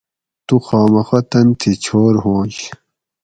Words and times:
تو 0.47 0.55
خامخہ 0.65 1.19
تن 1.29 1.47
تھی 1.59 1.71
چھور 1.83 2.13
ھوانش 2.23 2.57